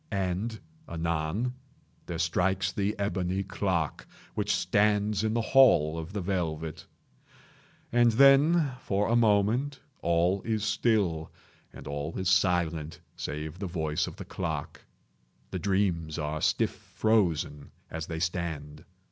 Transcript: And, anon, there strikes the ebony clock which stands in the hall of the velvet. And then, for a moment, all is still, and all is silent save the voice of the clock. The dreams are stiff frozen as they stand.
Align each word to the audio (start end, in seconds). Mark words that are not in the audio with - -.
And, 0.09 0.59
anon, 0.89 1.53
there 2.07 2.17
strikes 2.17 2.71
the 2.71 2.97
ebony 2.97 3.43
clock 3.43 4.07
which 4.33 4.51
stands 4.55 5.23
in 5.23 5.35
the 5.35 5.43
hall 5.53 5.95
of 5.99 6.11
the 6.11 6.21
velvet. 6.21 6.87
And 7.91 8.13
then, 8.13 8.71
for 8.81 9.07
a 9.07 9.15
moment, 9.15 9.79
all 9.99 10.41
is 10.41 10.63
still, 10.63 11.31
and 11.71 11.85
all 11.85 12.17
is 12.17 12.29
silent 12.31 12.99
save 13.15 13.59
the 13.59 13.67
voice 13.67 14.07
of 14.07 14.15
the 14.15 14.25
clock. 14.25 14.81
The 15.51 15.59
dreams 15.59 16.17
are 16.17 16.41
stiff 16.41 16.71
frozen 16.73 17.69
as 17.91 18.07
they 18.07 18.17
stand. 18.19 18.83